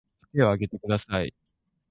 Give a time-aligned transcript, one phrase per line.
[0.33, 1.31] 手を挙げてください